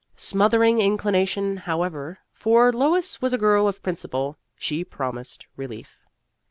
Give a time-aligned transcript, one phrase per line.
[0.15, 5.99] Smothering inclination, however, for Lois was a girl of principle, she promised relief.